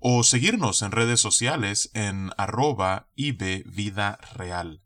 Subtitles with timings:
[0.00, 4.82] o seguirnos en redes sociales en arroba Vida Real.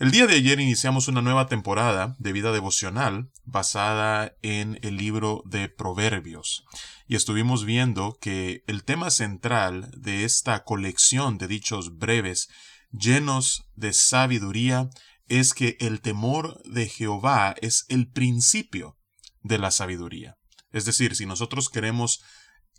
[0.00, 5.44] El día de ayer iniciamos una nueva temporada de vida devocional basada en el libro
[5.46, 6.64] de Proverbios
[7.06, 12.48] y estuvimos viendo que el tema central de esta colección de dichos breves
[12.90, 14.90] llenos de sabiduría
[15.28, 18.98] es que el temor de Jehová es el principio
[19.42, 20.38] de la sabiduría.
[20.72, 22.20] Es decir, si nosotros queremos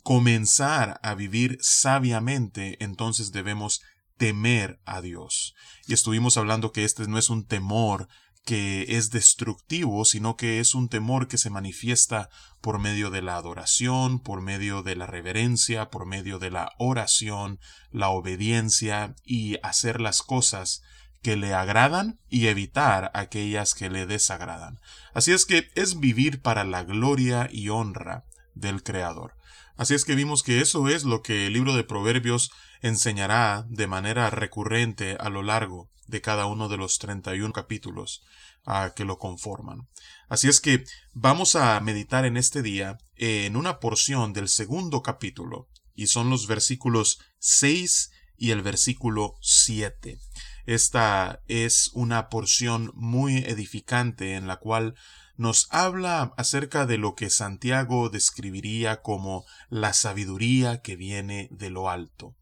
[0.06, 3.82] comenzar a vivir sabiamente, entonces debemos
[4.16, 5.56] temer a Dios.
[5.88, 8.06] Y estuvimos hablando que este no es un temor
[8.44, 13.34] que es destructivo, sino que es un temor que se manifiesta por medio de la
[13.34, 17.58] adoración, por medio de la reverencia, por medio de la oración,
[17.90, 20.84] la obediencia y hacer las cosas
[21.20, 24.78] que le agradan y evitar aquellas que le desagradan.
[25.14, 29.34] Así es que es vivir para la gloria y honra del Creador.
[29.76, 33.86] Así es que vimos que eso es lo que el libro de Proverbios enseñará de
[33.86, 38.22] manera recurrente a lo largo de cada uno de los 31 capítulos
[38.64, 39.88] a que lo conforman.
[40.28, 45.68] Así es que vamos a meditar en este día en una porción del segundo capítulo,
[45.94, 50.18] y son los versículos 6 y el versículo 7.
[50.66, 54.94] Esta es una porción muy edificante en la cual
[55.36, 61.90] nos habla acerca de lo que Santiago describiría como la sabiduría que viene de lo
[61.90, 62.34] alto.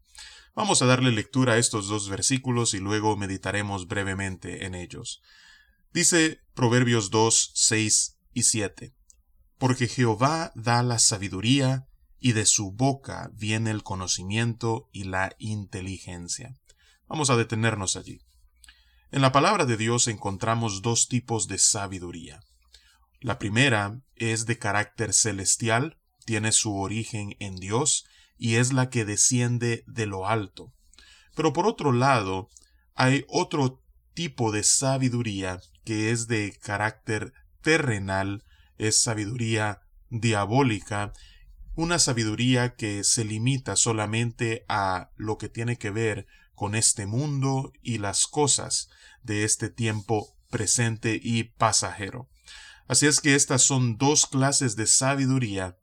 [0.55, 5.21] Vamos a darle lectura a estos dos versículos y luego meditaremos brevemente en ellos.
[5.93, 8.93] Dice Proverbios 2, 6 y 7.
[9.57, 11.87] Porque Jehová da la sabiduría,
[12.25, 16.55] y de su boca viene el conocimiento y la inteligencia.
[17.07, 18.19] Vamos a detenernos allí.
[19.11, 22.39] En la palabra de Dios encontramos dos tipos de sabiduría.
[23.25, 28.05] La primera es de carácter celestial, tiene su origen en Dios
[28.37, 30.71] y es la que desciende de lo alto.
[31.35, 32.49] Pero por otro lado,
[32.93, 33.81] hay otro
[34.13, 38.43] tipo de sabiduría que es de carácter terrenal,
[38.77, 39.81] es sabiduría
[40.11, 41.11] diabólica,
[41.73, 47.73] una sabiduría que se limita solamente a lo que tiene que ver con este mundo
[47.81, 48.87] y las cosas
[49.23, 52.29] de este tiempo presente y pasajero.
[52.87, 55.77] Así es que estas son dos clases de sabiduría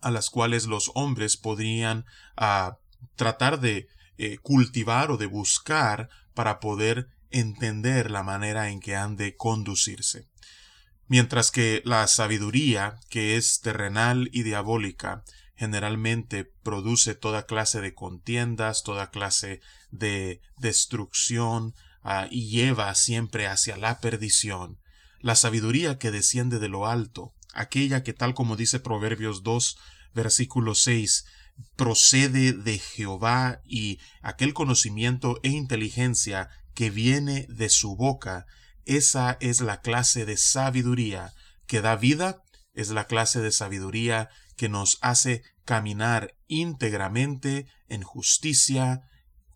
[0.00, 2.04] a las cuales los hombres podrían
[2.36, 2.78] ah,
[3.16, 9.16] tratar de eh, cultivar o de buscar para poder entender la manera en que han
[9.16, 10.28] de conducirse.
[11.06, 15.24] Mientras que la sabiduría, que es terrenal y diabólica,
[15.56, 23.76] generalmente produce toda clase de contiendas, toda clase de destrucción ah, y lleva siempre hacia
[23.76, 24.78] la perdición
[25.20, 29.76] la sabiduría que desciende de lo alto, aquella que tal como dice Proverbios 2,
[30.14, 31.24] versículo 6,
[31.76, 38.46] procede de Jehová y aquel conocimiento e inteligencia que viene de su boca,
[38.84, 41.34] esa es la clase de sabiduría
[41.66, 42.42] que da vida,
[42.74, 49.02] es la clase de sabiduría que nos hace caminar íntegramente en justicia,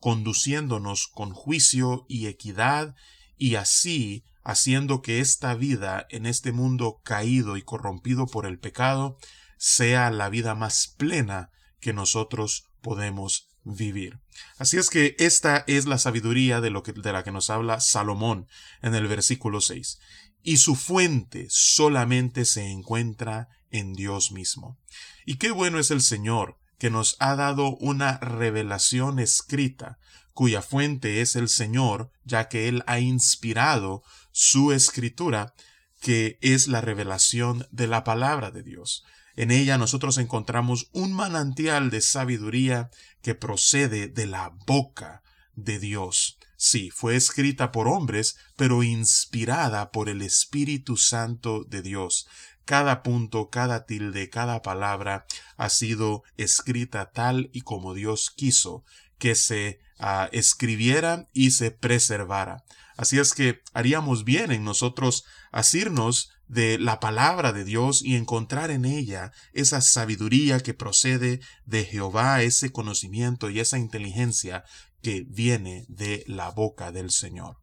[0.01, 2.95] conduciéndonos con juicio y equidad,
[3.37, 9.17] y así haciendo que esta vida en este mundo caído y corrompido por el pecado
[9.57, 14.21] sea la vida más plena que nosotros podemos vivir.
[14.59, 17.81] Así es que esta es la sabiduría de, lo que, de la que nos habla
[17.81, 18.49] Salomón
[18.83, 19.99] en el versículo 6.
[20.43, 24.79] Y su fuente solamente se encuentra en Dios mismo.
[25.25, 30.01] Y qué bueno es el Señor, que nos ha dado una revelación escrita,
[30.33, 34.03] cuya fuente es el Señor, ya que Él ha inspirado
[34.33, 35.55] su escritura,
[36.01, 39.05] que es la revelación de la palabra de Dios.
[39.37, 42.91] En ella nosotros encontramos un manantial de sabiduría
[43.23, 45.23] que procede de la boca
[45.55, 46.37] de Dios.
[46.57, 52.27] Sí, fue escrita por hombres, pero inspirada por el Espíritu Santo de Dios.
[52.65, 55.27] Cada punto, cada tilde, cada palabra
[55.57, 58.85] ha sido escrita tal y como Dios quiso
[59.19, 62.65] que se ah, escribiera y se preservara.
[62.97, 68.71] Así es que haríamos bien en nosotros asirnos de la palabra de Dios y encontrar
[68.71, 74.65] en ella esa sabiduría que procede de Jehová, ese conocimiento y esa inteligencia
[75.01, 77.62] que viene de la boca del Señor.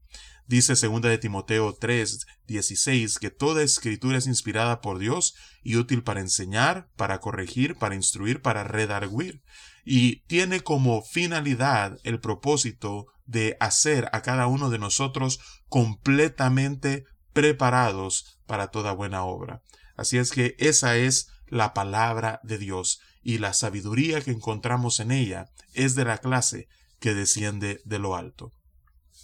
[0.50, 6.02] Dice 2 de Timoteo 3, 16 que toda escritura es inspirada por Dios y útil
[6.02, 9.44] para enseñar, para corregir, para instruir, para redarguir.
[9.86, 18.40] Y tiene como finalidad el propósito de hacer a cada uno de nosotros completamente preparados
[18.48, 19.62] para toda buena obra.
[19.98, 25.12] Así es que esa es la palabra de Dios y la sabiduría que encontramos en
[25.12, 26.70] ella es de la clase
[27.00, 28.52] que desciende de lo alto.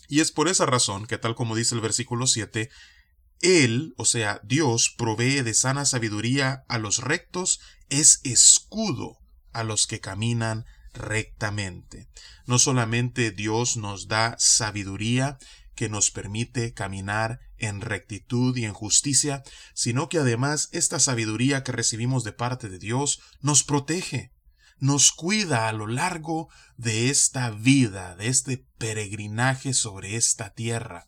[0.07, 2.69] Y es por esa razón que, tal como dice el versículo 7,
[3.41, 7.59] Él, o sea, Dios, provee de sana sabiduría a los rectos,
[7.89, 9.19] es escudo
[9.53, 12.07] a los que caminan rectamente.
[12.45, 15.37] No solamente Dios nos da sabiduría
[15.75, 19.43] que nos permite caminar en rectitud y en justicia,
[19.73, 24.31] sino que además esta sabiduría que recibimos de parte de Dios nos protege,
[24.79, 31.05] nos cuida a lo largo de esta vida, de este peregrinaje sobre esta tierra.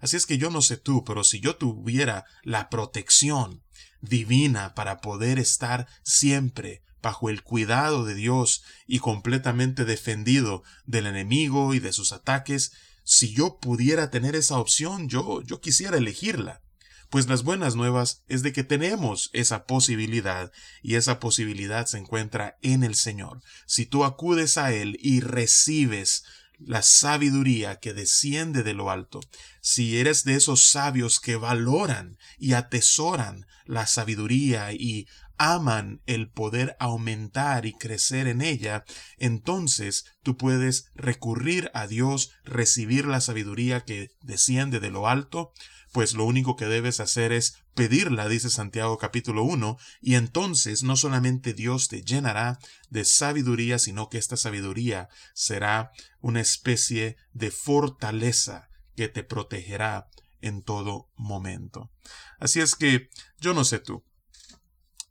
[0.00, 3.62] Así es que yo no sé tú, pero si yo tuviera la protección
[4.00, 11.74] divina para poder estar siempre bajo el cuidado de Dios y completamente defendido del enemigo
[11.74, 12.72] y de sus ataques,
[13.04, 16.62] si yo pudiera tener esa opción, yo yo quisiera elegirla.
[17.10, 22.56] Pues las buenas nuevas es de que tenemos esa posibilidad y esa posibilidad se encuentra
[22.62, 23.42] en el Señor.
[23.66, 26.22] Si tú acudes a Él y recibes
[26.60, 29.18] la sabiduría que desciende de lo alto,
[29.60, 36.76] si eres de esos sabios que valoran y atesoran la sabiduría y aman el poder
[36.78, 38.84] aumentar y crecer en ella,
[39.16, 45.52] entonces tú puedes recurrir a Dios, recibir la sabiduría que desciende de lo alto,
[45.92, 50.96] pues lo único que debes hacer es pedirla, dice Santiago capítulo 1, y entonces no
[50.96, 52.58] solamente Dios te llenará
[52.90, 55.90] de sabiduría, sino que esta sabiduría será
[56.20, 60.08] una especie de fortaleza que te protegerá
[60.40, 61.90] en todo momento.
[62.38, 63.08] Así es que
[63.40, 64.04] yo no sé tú,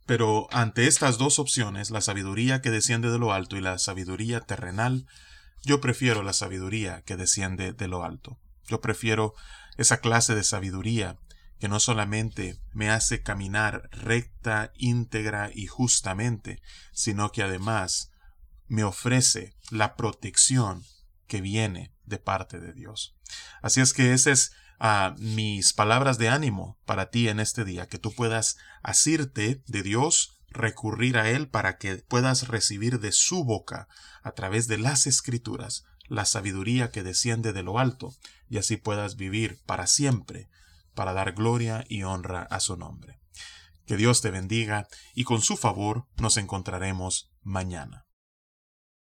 [0.06, 4.40] pero ante estas dos opciones, la sabiduría que desciende de lo alto y la sabiduría
[4.42, 5.06] terrenal,
[5.64, 8.40] yo prefiero la sabiduría que desciende de lo alto.
[8.68, 9.34] Yo prefiero
[9.80, 11.18] esa clase de sabiduría
[11.58, 16.62] que no solamente me hace caminar recta, íntegra y justamente,
[16.92, 18.12] sino que además
[18.68, 20.84] me ofrece la protección
[21.28, 23.16] que viene de parte de Dios.
[23.62, 27.88] Así es que esas es ah, mis palabras de ánimo para ti en este día,
[27.88, 33.46] que tú puedas asirte de Dios, recurrir a Él para que puedas recibir de su
[33.46, 33.88] boca,
[34.24, 38.14] a través de las escrituras, la sabiduría que desciende de lo alto,
[38.50, 40.50] y así puedas vivir para siempre,
[40.94, 43.20] para dar gloria y honra a su nombre.
[43.86, 48.09] Que Dios te bendiga y con su favor nos encontraremos mañana.